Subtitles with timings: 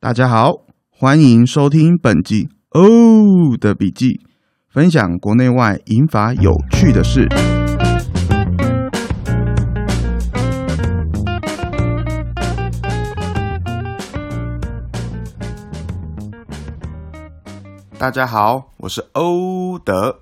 [0.00, 0.52] 大家好，
[0.90, 4.20] 欢迎收听本集哦的笔记，
[4.68, 7.26] 分享国内外银法有趣的事。
[17.98, 20.20] 大家好，我是欧德。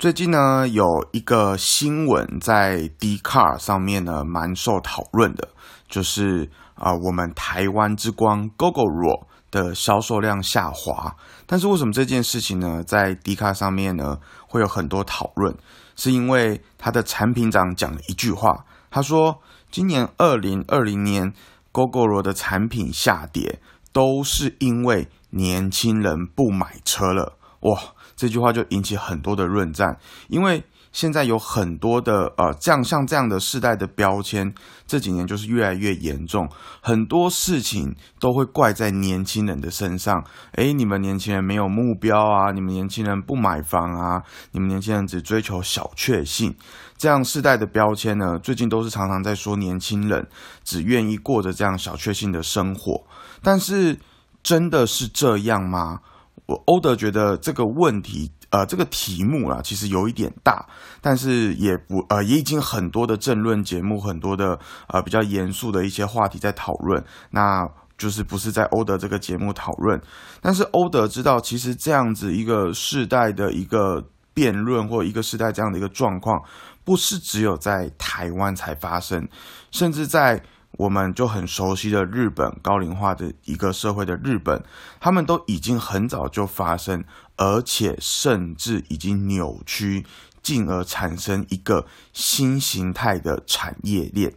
[0.00, 5.50] 最近呢，有一个新闻在 d c a r 上面呢，蛮受讨论的，
[5.88, 11.16] 就是啊，我们台湾之光 GoGoRo 的销售量下滑。
[11.46, 15.56] 但是为什么这件事情呢，在 d 卡上面呢，会有很多讨论？
[15.96, 21.32] 是因为他的产品长讲了一句话，他说，今年二零二零年
[21.72, 23.60] GoGoRo 的产品下跌，
[23.92, 25.08] 都是因为。
[25.30, 27.78] 年轻人不买车了，哇！
[28.14, 30.64] 这句话就引起很多的论战，因为
[30.96, 34.54] 现在有很多的呃，这样像这样的世代的标签，
[34.86, 36.48] 这几年就是越来越严重，
[36.80, 40.24] 很多事情都会怪在年轻人的身上。
[40.52, 46.56] 诶，你们年轻人没有目标啊，你们年轻人不买房啊，你们年轻人只追求小确幸，
[46.96, 50.26] 这样世代的标签呢，最近都是常常在说年轻人
[50.64, 53.04] 只愿意过着这样小确幸的生活，
[53.42, 53.98] 但是。
[54.46, 55.98] 真的是这样吗？
[56.46, 60.64] 我欧德觉得这个问题，呃，这个题目啊，其实有一点大，
[61.02, 67.68] 但是也不，呃，也已经很多的政论节目，很多的呃比较严肃的一些话题在讨论，那
[67.98, 70.00] 就是不是在欧德这个节目讨论。
[70.40, 76.42] 但是欧德知道，其实这样子一个世代的一个辩论，或一个世代这样的一个状况，
[76.82, 79.28] 不是只有在台湾才发生，
[79.70, 80.42] 甚至在。
[80.78, 84.62] 我们就很熟悉的日本高龄化的一个社会的日本，
[85.00, 87.02] 他们都已经很早就发生，
[87.36, 90.04] 而且甚至已经扭曲，
[90.42, 94.34] 进而产生一个新形态的产业链。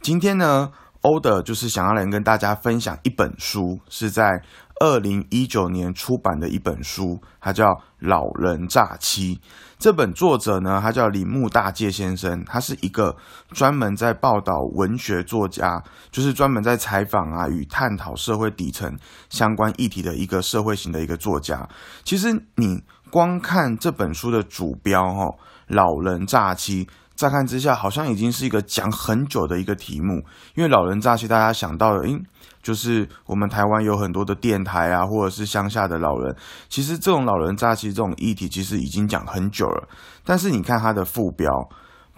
[0.00, 4.42] 今天呢，欧德就是想要来跟大家分享一本书，是在。
[4.80, 7.64] 二零一九年出版的一本书，它叫
[7.98, 9.36] 《老人诈欺》。
[9.78, 13.16] 这本作者呢，他叫铃木大介先生，他是一个
[13.50, 15.80] 专门在报道文学作家，
[16.10, 18.96] 就是专门在采访啊与探讨社会底层
[19.30, 21.68] 相关议题的一个社会型的一个作家。
[22.02, 25.38] 其实你光看这本书的主标“哦，
[25.68, 30.24] 老人诈欺”，乍看之下好像已经是一个讲很久的一个题目，
[30.56, 32.20] 因为老人诈欺，大家想到的，诶。
[32.62, 36.36] 就是我们台湾有很多的电台啊，或者是乡下的老人，
[36.68, 39.88] 其实这种老人诈欺这种议题，其实已经讲很久了。
[40.24, 41.50] 但是你看他的副标，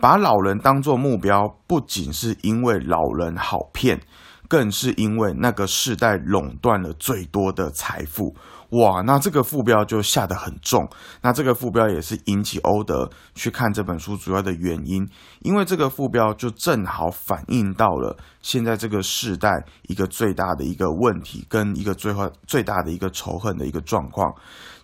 [0.01, 4.01] 把老人当做目标，不仅是因为老人好骗。
[4.49, 8.35] 更是因为那个世代垄断了最多的财富，
[8.71, 9.03] 哇！
[9.03, 10.89] 那这个副标就下得很重。
[11.23, 15.09] 那这个副标也是引起欧德去看这本书主要的原因，
[15.41, 24.33] 因为这个副标就正好反映到了现在这个时代一个最大的一个问题，跟一个最后最大的一个仇恨的一个状况。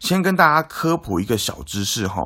[0.00, 2.22] 先跟大家科普一个小知识哈。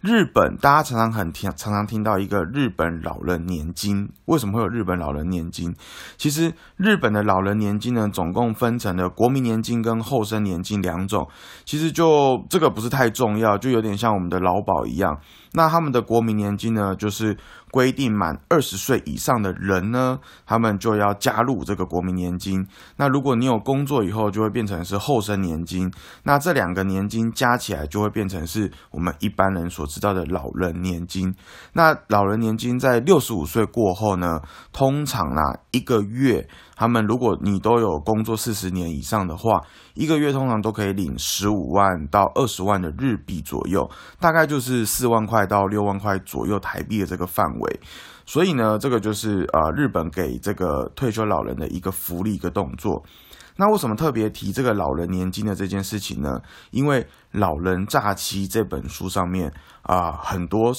[0.00, 4.08] 日本，大家常常很听，常常听到一个日本老人年金。
[4.24, 5.74] 为什么会有日本老人年金？
[6.16, 11.28] 其实日本的老人年金呢，总共分成了国民年金跟后生年金两种。
[11.66, 15.20] 其实就这个不是太重要，就有点像我们的劳保一样。
[15.52, 17.36] 那他们的国民年金呢，就是
[17.70, 22.66] 规定满二十岁以上的人呢，他们就要加入这个国民年金。
[22.96, 25.90] 那如果你有工作以后，就会变成是后生年金。
[26.24, 31.34] 那这两个年金加起来，就会变成是我们一般人所知道的老人年金。
[31.72, 34.40] 那老人年金在六十五岁过后呢，
[34.72, 36.48] 通常呢一个月。
[36.80, 39.60] 他们如果你都有工作四十年以上的话，
[39.92, 43.86] 一个月通常都可以领十五万到二十万的日币左右，
[44.18, 47.80] 大概就是四万块到六万块左右台币的这个范围。
[48.24, 53.04] 所以呢，这个就是呃日本给这个退休老人的一个福利一个动作。
[53.56, 56.40] 那为什么特别提这个老人年金的这件事情呢？
[56.70, 57.02] 因为
[57.32, 59.52] 《老人诈欺》这本书上面
[59.82, 60.72] 啊很多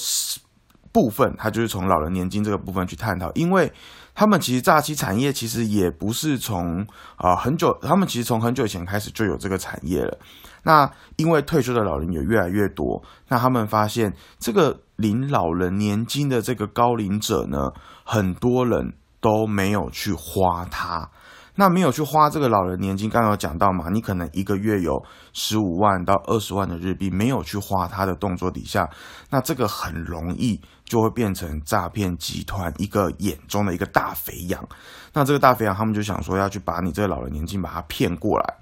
[0.90, 3.72] 部分，它就是从老人年金这个部分去探讨，因为。
[4.14, 6.86] 他们其实诈欺产业其实也不是从
[7.16, 10.18] 啊很久，他们其实从很久以前开始就有这个产业了。
[10.64, 17.72] 那因为退休的老人也越来越多，那他们发现这个领老人年金的这个高龄者呢，
[18.04, 21.10] 很多人都没有去花它。
[21.54, 23.90] 那没有去花这个老人年金，刚刚有讲到嘛？
[23.90, 25.04] 你可能一个月有
[25.34, 28.88] 十五万到二十万的日币，没有去花它的动作底下，
[29.28, 34.62] 那这个很容易就会变成诈骗集团一个眼中的一个大肥羊。
[35.12, 38.54] 那这个大肥羊，他们就想说要去把你这个老人年金把它骗过来。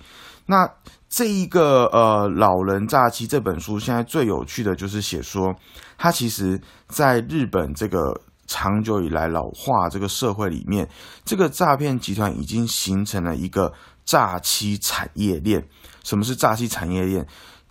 [0.46, 0.69] 那
[1.08, 5.55] 这一个呃老人诈欺这本书，现在最有趣的就是写说，
[5.96, 8.20] 它其实在日本这个。
[8.52, 10.88] 长久以来老化这个社会里面，
[11.25, 13.73] 这个诈骗集团已经形成了一个
[14.05, 15.64] 诈欺产业链。
[16.02, 17.25] 什么是诈欺产业链？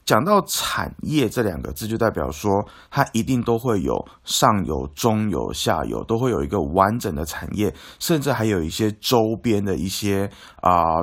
[0.10, 10.28] 讲到产业这两个字，就代表说它一定都会有上游、中游、下游，都会有一个完整的产业，甚至还有一些周边的一些
[10.62, 10.98] 啊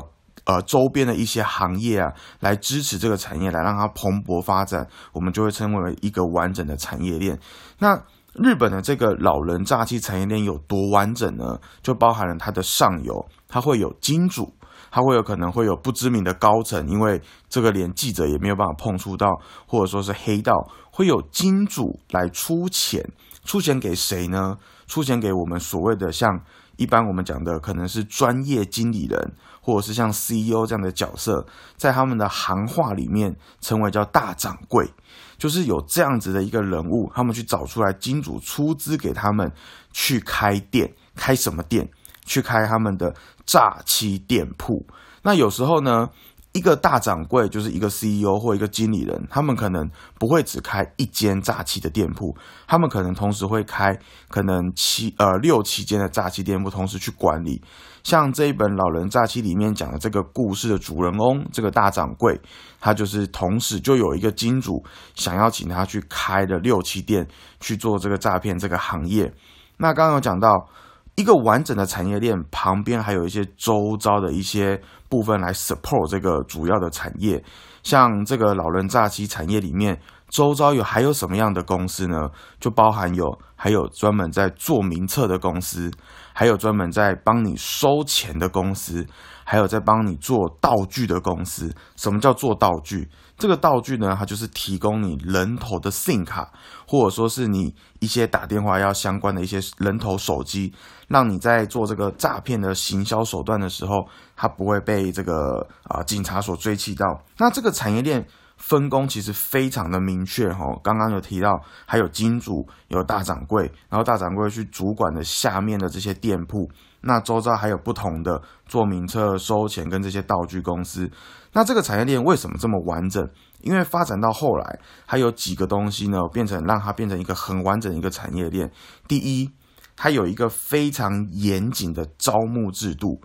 [0.47, 7.39] 呃周边的一些行业啊，来支持这个产业，来让它蓬勃发展，我们就会称为一个完整的产业链。
[7.79, 8.03] 那
[8.35, 11.61] 日本的这个老人炸鸡产业链有多完整呢？
[11.81, 14.53] 就包含了它的上游，它会有金主。
[14.97, 17.21] 他会有可能会有不知名的高层，因为
[17.51, 19.29] 这个连记者也没有办法碰触到，
[19.67, 20.55] 或者说是黑道，
[20.91, 23.07] 会有金主来出钱，
[23.45, 24.57] 出钱给谁呢？
[24.87, 26.41] 出钱给我们所谓的像
[26.77, 31.47] 一般我们讲的，可能是专业经理人，或者是像 CEO 这样的角色，
[31.77, 34.89] 在他们的行话里面称为叫大掌柜，
[35.37, 39.53] 就是有这样子的一个人物，他们去找出来金主出资给他们
[39.93, 41.87] 去开店，开什么店？
[42.27, 43.15] 去开他们的
[43.47, 44.85] 诈欺店铺，
[45.23, 46.11] 那有时候呢，
[46.53, 49.89] 一个大掌柜就是一个 CEO 或一个经理人，他们可能
[50.19, 52.37] 不会只开一间诈欺的店铺，
[52.67, 53.97] 他们可能同时会开
[54.29, 57.63] 可能七呃六七间的诈欺店铺，同时去管理。
[58.03, 62.41] 像这一本《老人诈欺》里面讲的这个故事的主人翁，这个大掌柜，
[62.81, 64.85] 他就是同时就有一个金主
[65.15, 67.27] 想要请他去开的六七店
[67.61, 69.33] 去做这个诈骗这个行业。
[69.77, 70.69] 那刚刚有讲到。
[71.17, 77.43] 一个完整的产业链旁边还有一些周遭的一些部分来 support 这个主要的产业，
[77.83, 79.99] 像这个老人诈欺产业里面，
[80.29, 82.31] 周遭有还有什么样的公司呢？
[82.61, 85.91] 就包含有还有专门在做名册的公司，
[86.35, 89.07] 还有专门在帮你收钱的公司，
[89.45, 91.75] 还有在帮你做道具的公司。
[91.97, 93.09] 什么叫做道具？
[93.37, 96.51] 这个道具呢，它就是提供你人头的 SIM 卡，
[96.87, 100.73] 或者说是你一些打电话要相关的一些人头手机，
[101.09, 107.23] 让你在做这个诈骗的行销手段的时候，它不会被这个啊警察所追击到。
[107.39, 116.71] 那这个产业链分工其实非常的明确哈，刚刚有提到，还有金主，有大掌柜，然后大掌柜去主管的下面的这些店铺。
[117.03, 121.09] 那周遭还有不同的做名册、收钱跟这些道具公司。
[121.53, 123.29] 那这个产业链为什么这么完整？
[123.61, 128.73] 因为发展到后来，还有几个东西呢，变成让它变成一个很完整的一个产业链。
[129.07, 129.53] 第一，
[129.95, 133.21] 它有一个非常严谨的招募制度，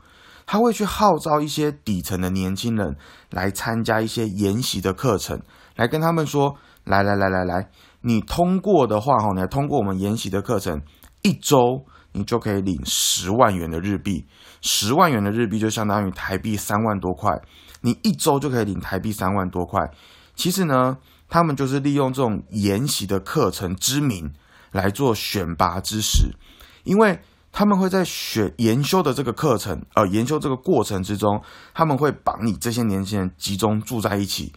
[0.51, 2.97] 他会去号召一些底层的年轻人
[3.29, 5.41] 来参加一些研习的课程，
[5.77, 7.69] 来跟他们说：来来来来来，
[8.01, 10.81] 你通过的话，哈，你通过我们研习的课程，
[11.21, 11.85] 一周。
[12.13, 14.25] 你就可以领十万元的日币，
[14.59, 17.31] 十万元的日币就相当于台币三万多块。
[17.79, 19.79] 你一周就可以领台币三万多块。
[20.35, 20.97] 其实呢，
[21.29, 24.33] 他们就是利用这种研习的课程之名
[24.73, 26.35] 来做选拔之时，
[26.83, 27.21] 因为
[27.51, 31.41] 他们会在选研修的这个课程，呃，研修这个过程之中，
[31.73, 34.53] 他们会把你这些年轻人集中住在一起，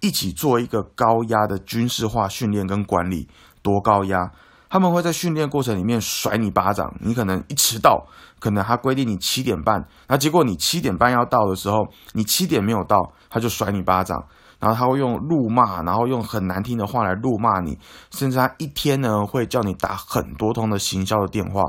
[0.00, 3.28] 一起做一个高压的军事化训练跟管理，
[3.62, 4.30] 多高压。
[4.70, 8.06] 他们会在训练过程里面甩你巴掌，你可能一迟到，
[8.38, 14.26] 可能他规定你七点半，那结果你七点半要到的时候，你七点没有到，他就甩你巴掌，
[14.58, 17.78] 然后他会用怒骂，然后用很难听的话来怒骂你，
[18.10, 21.62] 甚至他一天呢会叫你打很多通的行销的电话，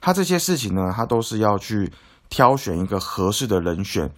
[0.00, 1.92] 他这些事情呢，他都是要去
[2.28, 4.10] 挑选一个合适的人选，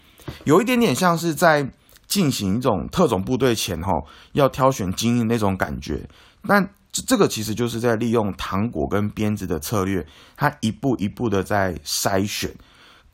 [0.44, 1.70] 有一点点像是在
[2.06, 3.90] 进行一种特种部队前哈
[4.32, 6.08] 要挑选精英那种感觉，
[6.42, 6.66] 那。
[6.94, 12.54] 这这个其实就是在利用糖果跟鞭子的策略，它一步一步的在筛选。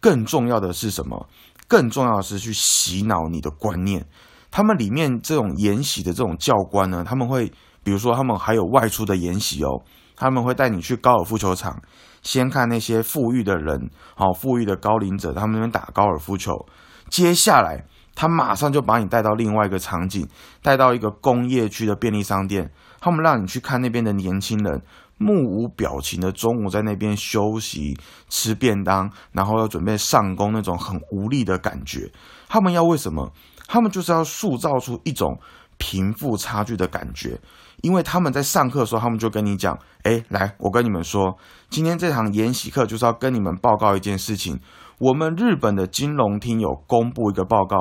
[0.00, 1.28] 更重要的是什么？
[1.68, 4.04] 更重要的是去洗脑你的观念。
[4.50, 7.52] 他们里面这种研习的这种教官呢，他们会，
[7.84, 9.80] 比如说他们还有外出的研习哦，
[10.16, 11.80] 他们会带你去高尔夫球场，
[12.28, 16.52] 先看那些富裕的人，好富裕的高龄者，他们那边打高尔夫球。
[17.08, 20.28] 接下来，他马上就把你带到另外一个场景，
[20.60, 22.70] 带到一个工业区的便利商店。
[23.00, 24.82] 他们让你去看那边的年轻人，
[25.16, 32.12] 目无表情的中午在那边休息吃便当，然后要准备上工那种很无力的感觉。
[32.46, 33.32] 他们要为什么？
[33.66, 35.40] 他们就是要塑造出一种
[35.78, 37.40] 贫富差距的感觉。
[37.82, 41.36] 因为他们在上课的时候，他们就跟你讲：“哎，来，我跟你们说，
[41.70, 44.60] 今天这堂研习课就是要跟你们报告一件事情。”
[45.00, 47.76] 我们日本的金融厅有公布一个报告，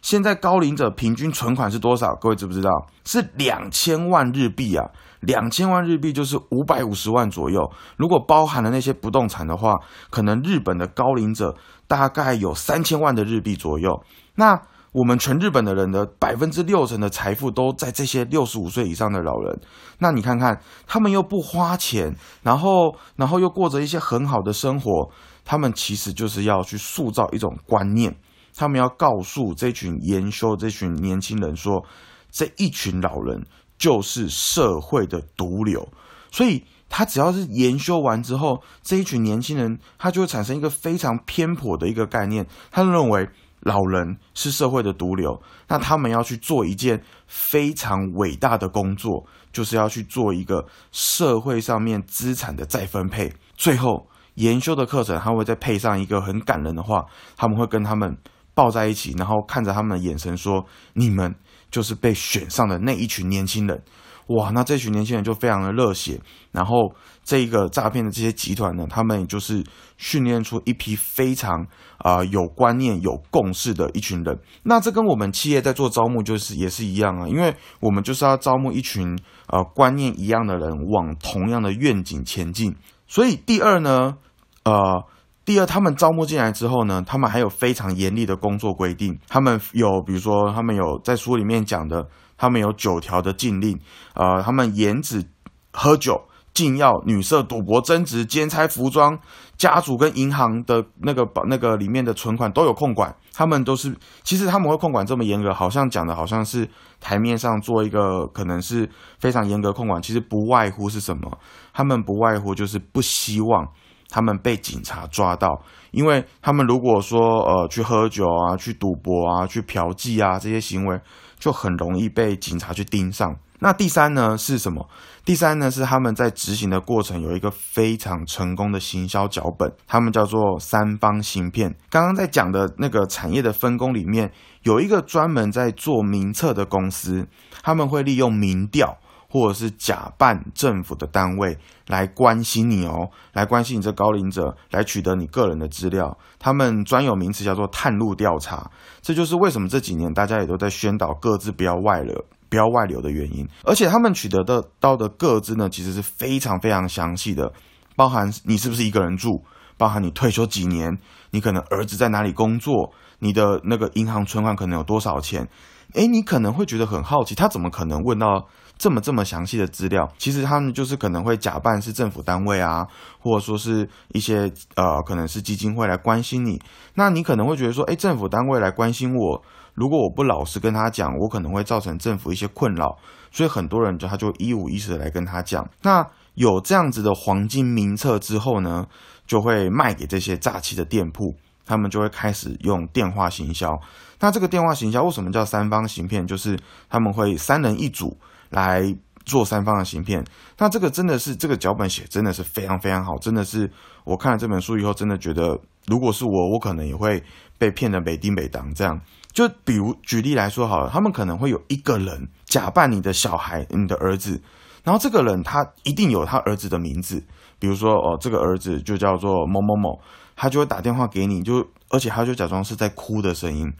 [0.00, 2.14] 现在高龄者平均存款是多少？
[2.14, 2.70] 各位知不知道？
[3.04, 4.88] 是两千万日币啊！
[5.20, 7.70] 两千万日币就是五百五十万左右。
[7.98, 9.74] 如果包含了那些不动产的话，
[10.08, 11.54] 可能日本的高龄者
[11.86, 14.02] 大概有三千万的日币左右。
[14.36, 14.58] 那
[14.92, 19.60] 我们全日本的人的百分之六成的财富都在这些六十五岁以上的老人。
[19.98, 25.10] 那你看看，他们又不花钱，然后然后又过着一些很好的生活。
[25.44, 28.14] 他们其实就是要去塑造一种观念，
[28.54, 31.84] 他们要告诉这群研修这群年轻人说，
[32.30, 33.44] 这一群老人
[33.76, 35.88] 就是社会的毒瘤，
[36.30, 43.28] 所以他只要是研修完之后，这一群年轻人他就会产生一个非常偏颇的一个概念，他认为
[43.62, 54.06] 老人是社会的毒瘤，那他们要去做一件非常伟大的工作，就是要去做一个社会上面资产的再分配，最后。
[54.36, 57.04] 研修的课程，他会再配上一个很感人的话，
[57.36, 58.16] 他们会跟他们
[58.54, 60.64] 抱在一起，然后看着他们的眼神说
[60.96, 61.34] ：“你们
[61.70, 63.82] 就是被选上的那一群年轻人。”
[64.28, 66.20] 哇，那这群年轻人就非常的热血。
[66.50, 69.64] 然后这个诈骗的这些集团呢，他们也就是
[69.96, 71.66] 训练出一批非常
[71.98, 74.38] 啊有观念、有共识的一群人。
[74.62, 82.76] 那这跟我们企业在做招募就是也是一样啊，因为我们就是要招募一群呃观念一样的人，往同样的愿景前进。
[83.06, 84.16] 所以第二呢，
[84.64, 85.04] 呃，
[85.44, 89.18] 第二，他们招募进来之后呢，他们还有非常严厉的工作规定。
[89.28, 92.06] 他们有，比如说，他们有在书里面讲的，
[92.42, 93.78] 他们有九条的禁令，
[94.14, 95.24] 呃，他们严止
[95.72, 96.20] 喝酒、
[96.52, 99.16] 禁药、女色、赌博、增值、兼差、服装、
[99.56, 103.14] 家族跟银行的那个那个里面的存款都有控管。
[103.32, 106.68] 他们都是，其实他们会控管这么严格，好像讲的好像是
[107.00, 111.38] 台面上做一个可能是非常严格控管，其实不外乎是什么？
[111.72, 113.68] 他们不外乎就是不希望
[114.10, 121.00] 他们被警察抓到，因为他们如果说呃去喝酒啊、去赌博啊、去嫖妓啊这些行为，
[121.42, 123.36] 就很容易被警察去盯上。
[123.58, 124.88] 那第三呢是什么？
[125.24, 131.74] 第三呢是他们在执行的过程有一个非常成功的行销脚本，他们叫做三方芯片。
[131.90, 134.30] 刚刚在讲的那个产业的分工里面，
[134.62, 137.26] 有一个专门在做名册的公司，
[137.64, 138.98] 他们会利用民调
[139.32, 146.18] 或者是假扮政府的单位来关心你哦，来关心你这高龄者，来取得你个人的资料。
[146.38, 148.70] 他们专有名词叫做探路调查，
[149.00, 152.26] 这就是为什么这几年大家也都在宣导各自不要外流。
[152.50, 157.50] 不要外流的原因，而且他们取得的到的个资呢，其实是非常非常详细的，
[157.96, 159.42] 包含你是不是一个人住，
[159.78, 160.98] 包含你退休几年，
[161.30, 165.48] 你可能儿子在哪里工作，你的那个银行存款可能有多少钱，
[165.94, 168.46] 诶，你可能会觉得很好奇，他怎么可能问到
[168.82, 170.12] 这么这么详细的资料？
[170.18, 172.84] 其实他们就是可能会假扮是政府单位啊，
[173.20, 176.60] 或者说是一些呃，可能是基金会来关心你，
[176.94, 179.40] 那你可能会觉得说，诶，政府单位来关心我。
[179.74, 182.98] 如果我不老实跟他讲，我可能会造成政府一些困扰，
[183.30, 185.64] 所以很多人就他就一五一十的来跟他讲。
[185.82, 188.88] 那有这样子的黄金名册之后呢，
[189.28, 193.80] 就会卖给这些诈欺的店铺，他们就会开始用电话行销。
[194.18, 196.26] 那这个电话行销为什么叫三方行骗？
[196.26, 196.58] 就是
[196.90, 198.18] 他们会三人一组
[198.52, 198.82] 来
[199.26, 200.24] 做三方的行骗。
[200.56, 203.70] 那这个真的是这个脚本写真的是非常非常好，真的是
[204.04, 207.22] 我看了这本书以后，真的觉得如果是我，我可能也会
[207.58, 209.00] 被骗的北丁北当这样。
[209.32, 214.40] 就比如举例来说好了，他们可能会有一个人假扮你的小孩，你的儿子，
[214.84, 217.24] 然后这个人他一定有他儿子的名字，
[217.58, 219.98] 比如说哦，这个儿子就叫做某某某，
[220.36, 223.72] 他就会打电话给你，就而且他就假装是在哭的声音，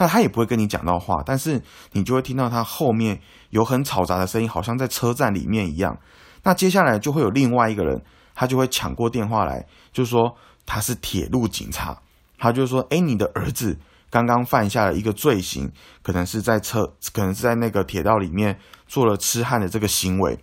[0.00, 5.96] 那他也不会跟你讲到话，但是你就会听到他后面有很嘈杂的声音，好像在车站里面一样。
[6.42, 8.02] 那接下来就会有另外一个人，
[8.34, 11.98] 他就会抢过电话来，就说他是铁路警察，
[12.38, 13.78] 他就说，哎，你的儿子。
[14.12, 15.70] 刚刚犯下了一个罪行，
[16.02, 20.36] 可能是在车，可能是在那个铁道里面做了痴汉的这个行为。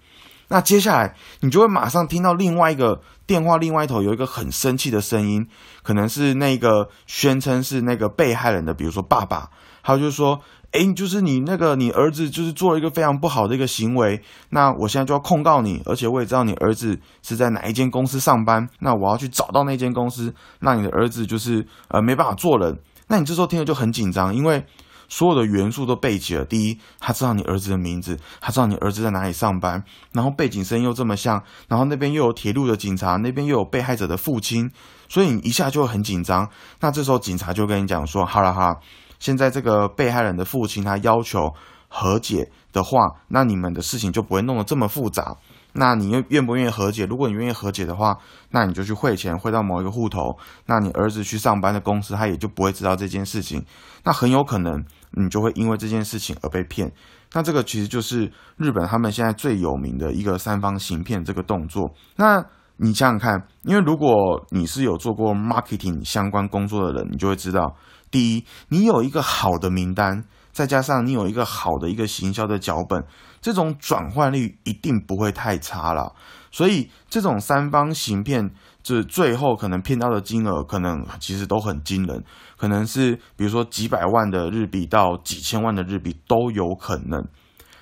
[0.49, 5.47] 那接下来你就会马上听到另外一个电话，另外一头有一个很生气的声音，
[5.83, 9.49] 可能是那个宣称是那个被害人的，比如说爸爸，
[9.83, 10.39] 他就是说
[10.71, 24.65] ：“哎，就是你那个你儿子就是做了一个非常不好的一个行为，那我现在就要控告你，而且我也知道你儿子是在哪一间公司上班，那我要去找到那间公司，让你的儿子就是呃没办法做人。”那你这时候听了就很紧张，因为
[25.09, 26.45] 所有的元素都背起了。
[26.45, 34.69] 第一，他知道你儿子的名字，他知道你儿子在哪里上班，然后背景声又这么像，然后那边又有铁路的警察，那边又有被害者的父亲，
[35.09, 36.49] 所以你一下就很紧张。
[36.79, 38.77] 那这时候警察就跟你讲说：“好了哈，
[39.19, 41.53] 现在这个被害人的父亲他要求
[41.87, 42.99] 和解的话，
[43.29, 45.35] 那你们的事情就不会弄得这么复杂。”
[45.79, 47.05] 那你愿愿不愿意和解？
[47.05, 48.17] 如果你愿意和解的话，
[48.49, 50.35] 那你就去汇钱汇到某一个户头。
[50.65, 53.63] 那你儿子去上班的公司，他也就不会知道这件事情。
[54.03, 56.91] 那很有可能你就会因为这件事情而被骗。
[57.33, 61.93] 那这个其实就是日本他们现在最有名的一个三方行骗这个动作。
[62.15, 62.43] 那
[62.77, 67.75] 你想想看，因为如果你是有做过 marketing 相关工作的人，你就会知道，
[68.09, 70.23] 第一，你有一个好的名单。
[70.57, 73.05] 再加上你有一个好的一个行销的脚本，
[73.39, 76.15] 这种转换率一定不会太差了。
[76.49, 78.49] 所以这种三方行骗
[78.81, 82.23] 这最后可能骗到的金额可能其实都很惊人，
[82.57, 87.23] 可能是比如说几百万的日币到几千万的日币都有可能。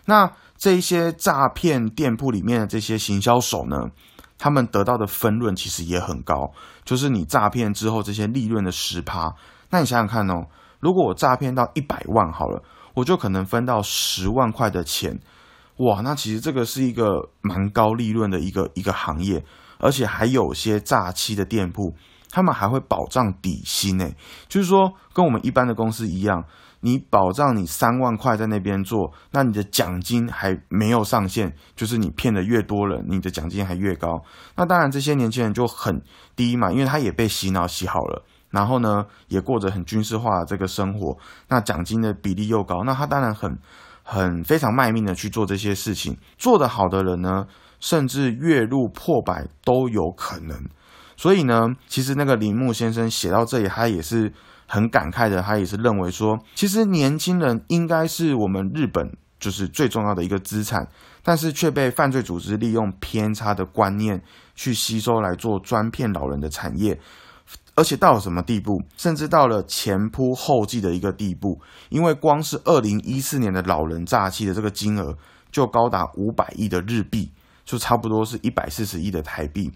[0.08, 3.78] 那这一些诈骗店铺里面的这些行销手呢，
[4.38, 6.52] 他们得到的分润其实也很高，
[6.84, 9.34] 就是你诈骗之后这些利润的十趴。
[9.70, 10.48] 那你想想看哦，
[10.80, 12.62] 如果我诈骗到一百万好了，
[12.94, 15.20] 我就可能分到十万块的钱，
[15.78, 19.44] 哇，那其实这个是一个蛮高利润的一个一个行业，
[19.80, 21.94] 而且还有些诈欺的店铺，
[22.30, 24.10] 他们还会保障底薪呢，
[24.48, 26.46] 就是说跟我们一般的公司一样。
[26.82, 34.22] 你保障你三万块在那边做，那你的奖金还没有上限，就是你骗的越多了，你的奖金还越高。
[34.56, 36.04] 那当然这些年轻人就很
[36.36, 38.24] 低嘛，因为他也被洗脑洗好了，
[38.56, 41.16] 然后呢也过着很军事化的这个生活，
[41.50, 43.56] 那奖金的比例又高，那他当然很
[44.02, 46.18] 很非常卖命的去做这些事情。
[46.38, 47.46] 做得好的人呢，
[47.80, 50.58] 甚至月入破百都有可能。
[51.16, 54.34] 所以呢，其实那个铃木先生写到这里，他也是。
[54.68, 60.88] 很感慨的，他也是认为说，其实年轻人应该是我们日本就是最重要的一个资产，
[61.22, 64.20] 但是却被犯罪组织利用偏差的观念
[64.56, 67.00] 去吸收来做专骗老人的产业，
[67.76, 75.16] 而且到了什么地步，甚至到了前仆后继的一个地步，因为光是二零一四年的老人诈欺的这个金额
[75.52, 77.32] 就高达五百亿的日币，
[77.64, 79.72] 就差不多是一百四十亿的台币，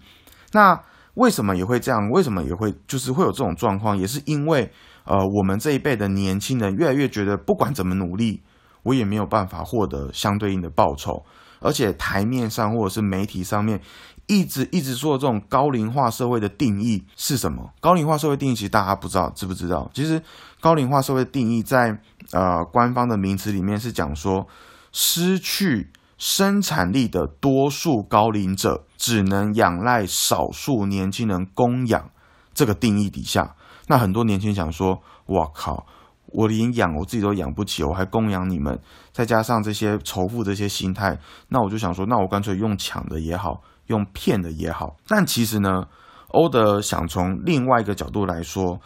[0.52, 0.80] 那。
[1.14, 2.08] 为什么也会这样？
[2.10, 3.98] 为什么也会就是会有这种状况？
[3.98, 4.70] 也是因为，
[5.04, 8.40] 呃，我们这一辈的年轻人越来越觉得，不管怎么努力，
[8.84, 11.24] 我也没有办法获得相对应的报酬。
[11.60, 13.80] 而且台面上或者是媒体上面，
[14.26, 17.72] 一直一直说的这种高龄化社会的定义是什么？
[17.80, 19.90] 高龄化社会定义其实大家不知道，知不知道？
[19.94, 20.22] 其实
[20.60, 21.98] 高龄化社会定义在
[22.32, 24.46] 呃官方的名词里面是讲说
[24.92, 25.90] 失去。
[26.22, 32.10] 生产力的多数高龄者只能仰赖少数年轻人供养，
[32.52, 33.54] 这个定义底下，
[33.86, 35.86] 那很多年轻人想说：“我靠，
[36.32, 38.78] 我连养我自己都养不起，我还供养你们？
[39.12, 41.18] 再加上这些仇富这些心态，
[41.48, 44.96] 那我就想说，那我干脆用抢的也好，用骗的也好。
[45.06, 45.84] 但其实呢，
[46.28, 48.80] 欧德想从另外一个角度来说。”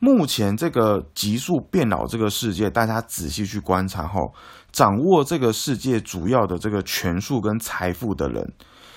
[0.00, 4.34] 目前这个急速变老这个世界，大家仔细去观察后，
[4.70, 8.52] 掌握这个世界主要的这个权术跟财富的人，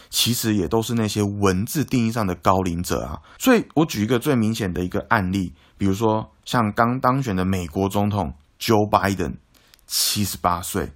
[0.10, 3.21] 其实也都是那些文字定义上的高龄者啊。
[3.39, 9.38] 所以我举一个最明显的一个案例，比如说像刚当选的美国总统 Joe Biden，
[9.86, 10.88] 七十八岁；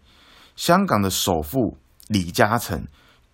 [0.55, 2.87] 香港的首富李嘉诚，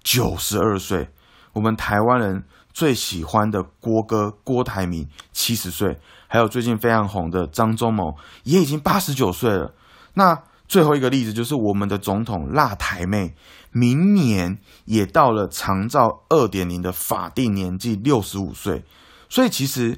[0.03, 1.05] 九十二岁；
[1.53, 5.97] 我们台湾人最喜欢的郭哥郭台铭，七十岁。
[6.27, 9.73] 还有最近非常红的张忠谋也已经八十九岁了。
[10.15, 13.33] 那最后一个例子就是我们的总统辣台妹，
[13.71, 18.83] 明年也到了长照二点零的法定年纪六十五岁。
[19.29, 19.97] 所以其实，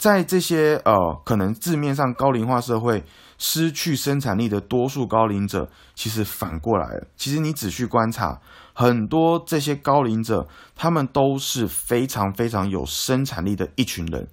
[0.00, 3.04] 在这些呃可能字面上高龄化社会
[3.36, 7.06] 失去生产力的多数高龄者，其实反过来了。
[7.16, 8.40] 其实你仔细观察，
[8.72, 14.26] 很多这些高龄者，他们都是非常非常有生产力的一群人。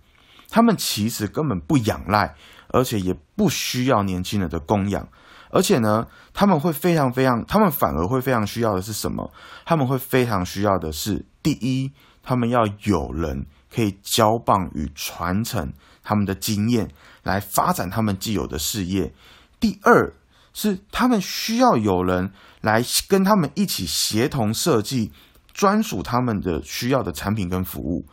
[0.49, 2.33] 他们其实根本不仰赖，
[2.69, 5.05] 而且也不需要年轻人的供养，
[5.51, 9.33] 而且呢，他们会非常非常，他们反而会非常需要的是什么？
[9.65, 11.91] 他们会非常需要的是，第一，
[12.23, 13.45] 他们要有人
[13.77, 16.89] 可以交棒与传承他们的经验，
[17.21, 19.11] 来发展他们既有的事业；
[19.59, 20.15] 第二，
[20.51, 25.11] 是他们需要有人来跟他们一起协同设计
[25.53, 28.07] 专属他们的需要的产品跟服务。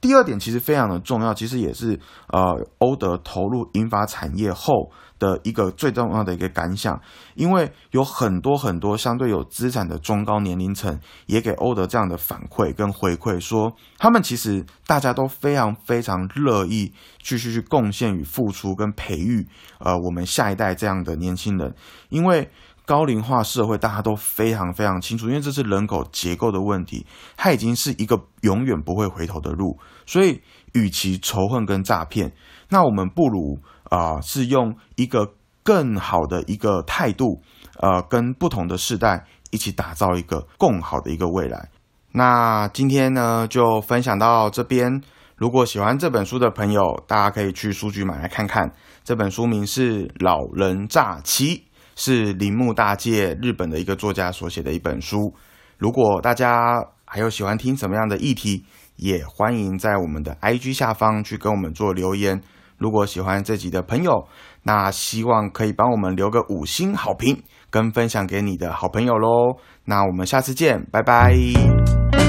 [0.00, 7.00] 第二点其实非常的重要，其实也是呃欧德投入银发产业后的一个最重要的一个感想，
[7.36, 19.46] 因为有很多很多相对有资产的中高年龄层也给欧德这样的反馈跟回馈，说他们其实大家都非常非常乐意继续去贡献与付出跟培育
[19.78, 21.72] 呃我们下一代这样的年轻人，
[22.08, 22.50] 因为。
[22.86, 27.06] 高龄化社会，大家都非常非常清楚，因为这是人口结构的问题，
[27.36, 29.78] 它已经是一个永远不会回头的路。
[30.06, 30.40] 所以，
[30.72, 32.32] 与其仇恨跟诈骗，
[32.70, 37.42] 那我们不如啊，是用一个更好的一个态度，
[37.78, 41.68] 呃，跟不同的世代一起打造一个更好的一个未来。
[42.12, 45.02] 那今天呢，就分享到这边。
[45.36, 48.72] 如果喜欢这本书的朋友，大家可以去书局买来看看。
[49.04, 51.56] 这本书名是《老人诈欺》。
[51.96, 55.34] 是铃木大介日本的一个作家所写的一本书。
[55.76, 58.64] 如果大家还有喜欢听什么样的议题，
[58.96, 62.40] 也欢迎在我们的 IG 下方去跟我们做留言。
[62.80, 64.26] 如果喜欢这集的朋友，
[64.62, 69.58] 那希望可以帮我们留个五星好评，跟分享给你的好朋友喽。
[69.84, 72.19] 那我们下次见，拜拜。